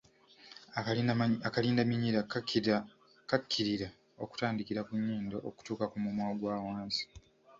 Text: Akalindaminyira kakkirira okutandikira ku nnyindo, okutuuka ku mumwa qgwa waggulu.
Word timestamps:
Akalindaminyira 1.47 2.19
kakkirira 3.29 3.87
okutandikira 4.23 4.81
ku 4.87 4.91
nnyindo, 4.99 5.37
okutuuka 5.49 5.85
ku 5.91 5.97
mumwa 6.03 6.27
qgwa 6.33 6.55
waggulu. 6.65 7.07